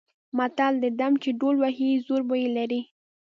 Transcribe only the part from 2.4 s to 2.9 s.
یې لري.